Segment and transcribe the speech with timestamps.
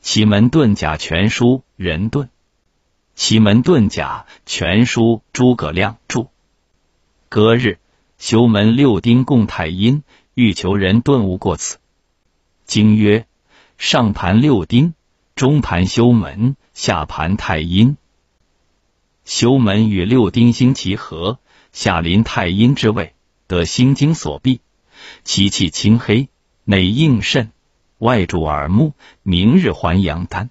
[0.00, 2.28] 奇门遁甲全书人遁，
[3.14, 6.28] 奇门遁甲全书诸葛亮著。
[7.28, 7.78] 隔日，
[8.18, 10.02] 修门六丁共太阴，
[10.34, 11.78] 欲求人顿悟过此。
[12.64, 13.26] 经曰：
[13.76, 14.94] 上盘六丁，
[15.34, 17.98] 中盘修门，下盘太阴。
[19.26, 21.38] 修门与六丁星齐合，
[21.72, 23.14] 下临太阴之位，
[23.46, 24.60] 得心经所蔽。
[25.24, 26.30] 其气清黑，
[26.64, 27.52] 内应肾，
[28.00, 30.48] 外主耳目，明日还阳丹。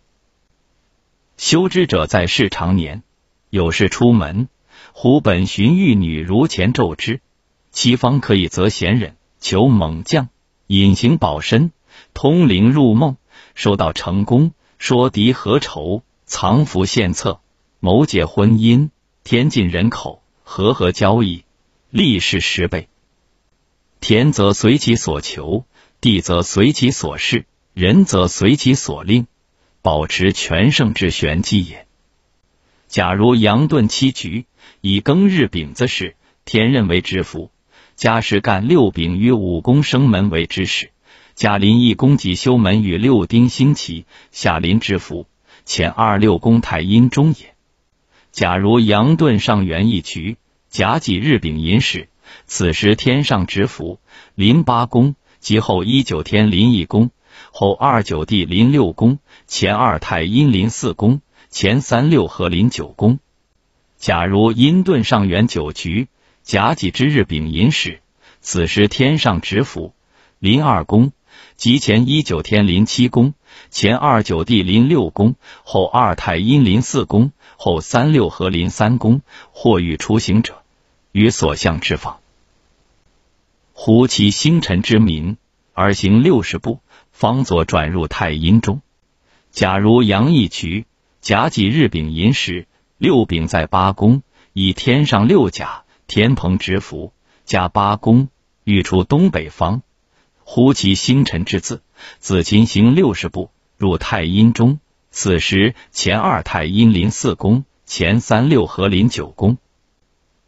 [1.36, 3.02] 修之者在世常年，
[3.50, 4.50] 有事出门，
[4.94, 7.22] 忽本寻玉女如前咒之，
[7.72, 10.30] 其方可以择贤人，求猛将，
[10.68, 11.72] 隐形保身，
[12.14, 13.18] 通灵入梦，
[13.56, 17.42] 收到成功，说敌何愁，藏福献策，
[17.80, 18.90] 谋解婚姻，
[19.24, 21.46] 天尽人口，和合交易，
[21.90, 22.90] 利是十倍。
[24.02, 25.66] 田则随其所求，
[26.02, 29.28] 地则随其所事，人则随其所令，
[29.82, 31.86] 保持全胜之玄机也。
[32.88, 34.46] 假如阳遁七局，
[34.80, 37.52] 以庚日丙子时，天任为之福；
[37.96, 40.92] 加时干六丙与五宫生门为之时，
[41.36, 45.28] 甲临一宫及修门与六丁星齐，下临之福，
[45.66, 47.54] 前二六宫太阴中也。
[48.32, 50.38] 假如阳遁上元一局，
[50.70, 52.08] 甲己日丙寅时。
[52.46, 54.00] 此时天上之福，
[54.36, 57.12] 临八宫，即后一九天临一宫，
[57.52, 63.20] 后二九地临六宫，前二太阴临四宫，前三六合临九宫。
[63.98, 66.08] 假如阴遁上元九局，
[66.44, 68.02] 甲己之日丙寅时，
[68.42, 69.94] 此时天上执福，
[70.40, 71.12] 临二宫，
[71.56, 73.34] 即前一九天临七宫，
[73.70, 79.22] 前二九地临六宫，后二太阴临四宫，后三六合临三宫，
[79.52, 80.56] 或欲出行者。
[81.12, 82.20] 与所向之方，
[83.82, 85.38] 呼其星辰之民，
[85.72, 86.82] 而行六十步，
[87.14, 88.82] 方左转入太阴中。
[89.52, 90.86] 假如阳一局，
[91.22, 92.68] 甲己日丙寅时，
[92.98, 97.14] 六丙在八宫，以天上六甲，天蓬之福，
[97.46, 98.28] 加八宫，
[98.66, 99.82] 欲出东北方。
[100.44, 101.82] 呼其星辰之字，
[102.20, 104.82] 子金行六十步，入太阴中。
[105.10, 109.58] 此时前二太阴临四宫，前三六合临九宫。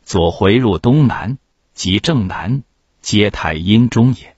[0.03, 1.38] 左回入东南，
[1.74, 2.63] 即正南，
[3.01, 4.35] 皆太阴中也。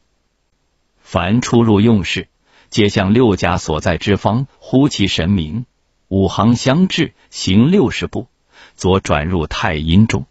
[1.01, 2.27] 凡出入用事，
[2.69, 5.65] 皆向六甲所在之方呼其神明，
[6.07, 8.27] 五行相至，行六十步，
[8.75, 10.25] 左转入太阴中。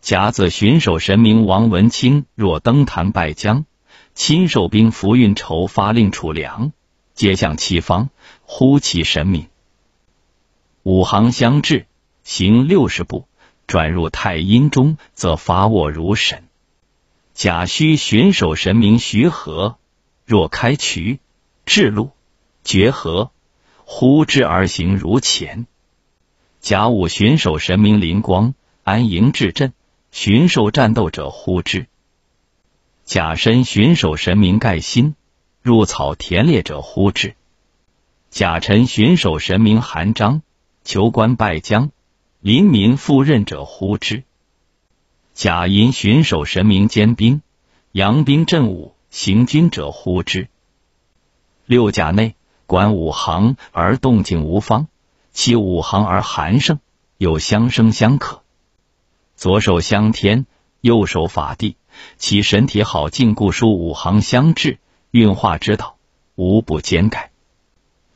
[0.00, 3.66] 甲子巡守神明王文清若登坛拜将，
[4.14, 6.72] 亲受兵符运筹发令储粮，
[7.14, 8.08] 皆向其方
[8.42, 9.48] 呼其神明。
[10.82, 11.86] 五行相至，
[12.24, 13.26] 行六十步。
[13.68, 16.44] 转入太阴中，则发卧如神。
[17.42, 19.76] 甲戌巡守神明徐和，
[20.24, 21.18] 若开渠、
[21.66, 22.12] 至路、
[22.62, 23.32] 绝河，
[23.84, 25.66] 呼之而行如前。
[26.60, 28.54] 甲午巡守神明灵光，
[28.84, 29.72] 安营治阵，
[30.12, 31.88] 巡守战斗者呼之。
[33.04, 35.16] 甲申巡守神明盖心，
[35.62, 37.34] 入草田猎者呼之。
[38.30, 40.42] 甲辰巡守神明韩章，
[40.84, 41.90] 求官拜将。
[42.38, 44.22] 临民赴任者呼之。
[45.34, 47.40] 甲寅巡守神明兼兵，
[47.90, 50.48] 扬兵镇武行军者呼之。
[51.64, 54.88] 六甲内管五行而动静无方，
[55.32, 56.80] 其五行而寒盛，
[57.16, 58.42] 有相生相克。
[59.34, 60.44] 左手相天，
[60.82, 61.76] 右手法地，
[62.18, 64.78] 其神体好尽故书五行相制，
[65.10, 65.96] 运化之道
[66.34, 67.30] 无不兼改。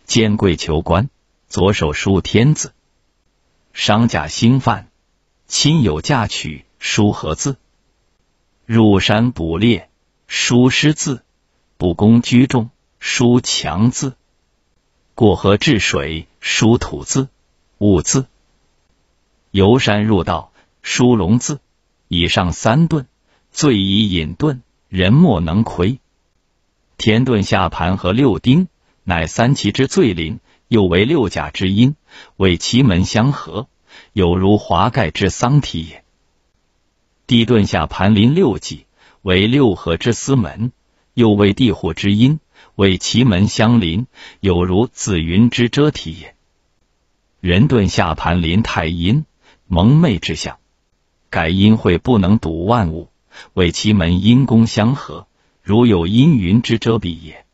[0.05, 1.09] 兼贵求官，
[1.49, 2.75] 左手书天子。
[3.73, 4.89] 商贾兴犯，
[5.47, 7.57] 亲友嫁娶，书何字？
[8.65, 9.91] 入山捕猎，
[10.29, 11.17] 书师字；
[11.79, 12.71] 捕弓居众，
[13.01, 14.13] 书强字；
[15.17, 17.29] 过河治水，书土字、
[17.79, 18.27] 物字；
[19.51, 21.59] 游山入道，书龙字。
[22.07, 23.07] 以上三遁，
[23.51, 25.99] 最以隐遁，人莫能窥。
[26.97, 28.69] 天遁下盘和六丁，
[29.03, 30.39] 乃三奇之最灵。
[30.69, 31.97] 又为六甲之阴，
[32.37, 33.67] 为奇门相合，
[34.13, 36.05] 有如华盖之桑体也。
[37.27, 38.87] 地遁下盘临六纪，
[39.23, 40.71] 为六合之司门，
[41.13, 42.39] 又为地户之阴，
[42.77, 44.07] 为奇门相邻，
[44.39, 46.37] 有如紫云之遮体也。
[47.41, 49.25] 人遁下盘临太阴，
[49.67, 50.59] 蒙昧之象，
[51.29, 53.09] 盖阴会不能睹万物，
[53.55, 55.27] 为奇门阴宫相合，
[55.63, 57.45] 如有阴云之遮蔽也。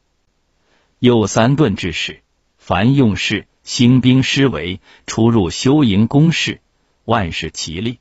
[0.98, 2.22] 又三遁之事。
[2.58, 6.60] 凡用事兴兵施为出入修营宫室，
[7.04, 7.98] 万事其利。